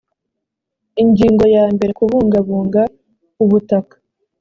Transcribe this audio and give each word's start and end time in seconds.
ingingo 1.01 1.43
ya 1.55 1.63
mbere 1.75 1.91
kubungabunga 1.99 2.81
ubutaka 3.43 3.95